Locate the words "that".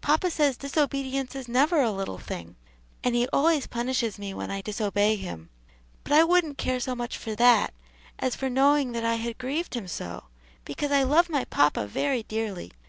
7.36-7.72, 8.90-9.04